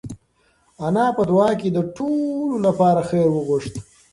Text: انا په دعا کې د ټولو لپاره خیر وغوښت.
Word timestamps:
انا 0.85 1.05
په 1.17 1.23
دعا 1.29 1.49
کې 1.59 1.69
د 1.71 1.77
ټولو 1.95 2.57
لپاره 2.67 3.01
خیر 3.09 3.27
وغوښت. 3.31 3.73